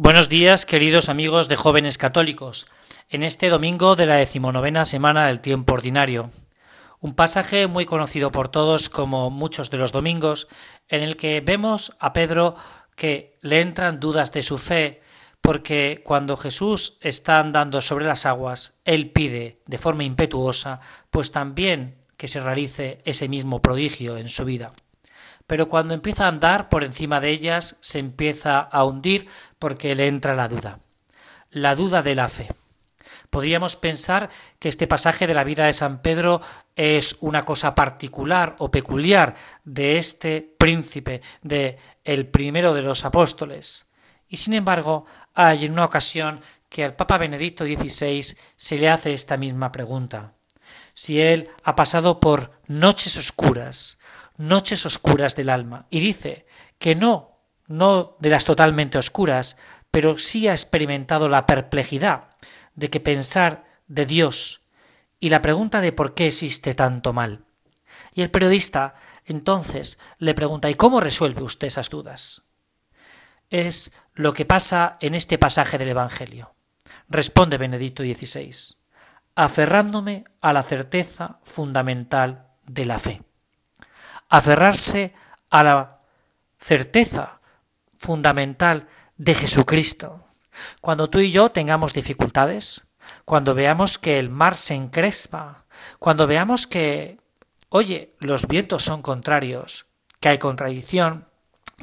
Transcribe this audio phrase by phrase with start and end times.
[0.00, 2.68] Buenos días, queridos amigos de jóvenes católicos,
[3.10, 6.30] en este domingo de la decimonovena semana del tiempo ordinario.
[7.00, 10.46] Un pasaje muy conocido por todos como muchos de los domingos,
[10.86, 12.54] en el que vemos a Pedro
[12.94, 15.02] que le entran dudas de su fe,
[15.40, 20.80] porque cuando Jesús está andando sobre las aguas, él pide de forma impetuosa,
[21.10, 24.70] pues también que se realice ese mismo prodigio en su vida
[25.46, 30.06] pero cuando empieza a andar por encima de ellas se empieza a hundir porque le
[30.06, 30.78] entra la duda.
[31.50, 32.48] La duda de la fe.
[33.30, 36.40] Podríamos pensar que este pasaje de la vida de San Pedro
[36.76, 43.90] es una cosa particular o peculiar de este príncipe, de el primero de los apóstoles.
[44.28, 48.22] Y sin embargo, hay en una ocasión que al Papa Benedicto XVI
[48.56, 50.34] se le hace esta misma pregunta.
[50.94, 53.97] Si él ha pasado por noches oscuras,
[54.38, 55.86] noches oscuras del alma.
[55.90, 56.46] Y dice
[56.78, 59.58] que no, no de las totalmente oscuras,
[59.90, 62.30] pero sí ha experimentado la perplejidad
[62.74, 64.68] de que pensar de Dios
[65.20, 67.44] y la pregunta de por qué existe tanto mal.
[68.14, 68.94] Y el periodista
[69.26, 72.52] entonces le pregunta ¿y cómo resuelve usted esas dudas?
[73.50, 76.54] Es lo que pasa en este pasaje del Evangelio.
[77.08, 78.76] Responde Benedicto XVI,
[79.34, 83.27] aferrándome a la certeza fundamental de la fe
[84.28, 85.14] aferrarse
[85.50, 86.00] a la
[86.58, 87.40] certeza
[87.96, 90.24] fundamental de Jesucristo.
[90.80, 92.82] Cuando tú y yo tengamos dificultades,
[93.24, 95.64] cuando veamos que el mar se encrespa,
[95.98, 97.18] cuando veamos que,
[97.68, 99.86] oye, los vientos son contrarios,
[100.20, 101.26] que hay contradicción,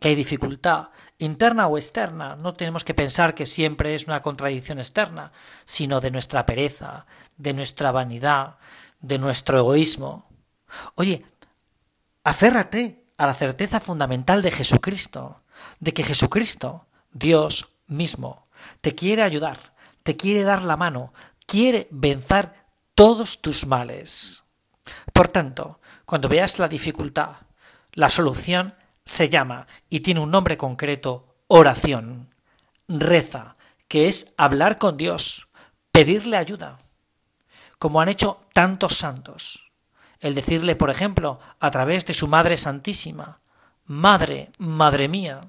[0.00, 4.78] que hay dificultad, interna o externa, no tenemos que pensar que siempre es una contradicción
[4.78, 5.32] externa,
[5.64, 8.56] sino de nuestra pereza, de nuestra vanidad,
[9.00, 10.26] de nuestro egoísmo.
[10.94, 11.24] Oye,
[12.24, 15.42] Aférrate a la certeza fundamental de Jesucristo,
[15.80, 18.44] de que Jesucristo, Dios mismo,
[18.80, 19.58] te quiere ayudar,
[20.04, 21.12] te quiere dar la mano,
[21.46, 22.52] quiere vencer
[22.94, 24.44] todos tus males.
[25.12, 27.30] Por tanto, cuando veas la dificultad,
[27.94, 28.74] la solución
[29.04, 32.32] se llama y tiene un nombre concreto, oración.
[32.86, 33.56] Reza,
[33.88, 35.48] que es hablar con Dios,
[35.90, 36.78] pedirle ayuda,
[37.80, 39.71] como han hecho tantos santos
[40.22, 43.40] el decirle, por ejemplo, a través de su Madre Santísima,
[43.84, 45.40] Madre, Madre mía,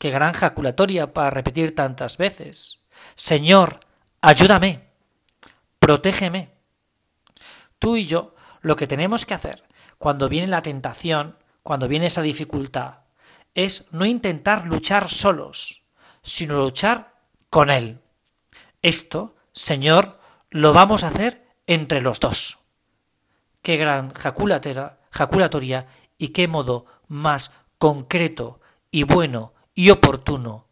[0.00, 2.80] qué gran jaculatoria para repetir tantas veces,
[3.14, 3.80] Señor,
[4.22, 4.88] ayúdame,
[5.78, 6.50] protégeme.
[7.78, 9.62] Tú y yo lo que tenemos que hacer
[9.98, 13.00] cuando viene la tentación, cuando viene esa dificultad,
[13.54, 15.84] es no intentar luchar solos,
[16.22, 17.12] sino luchar
[17.50, 18.00] con Él.
[18.80, 20.18] Esto, Señor,
[20.48, 22.65] lo vamos a hacer entre los dos
[23.66, 25.88] qué gran jaculatoria
[26.18, 28.60] y qué modo más concreto
[28.92, 30.68] y bueno y oportuno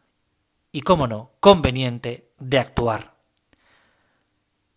[0.71, 3.17] y, cómo no, conveniente de actuar.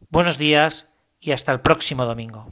[0.09, 2.47] Buenos días y hasta el próximo domingo.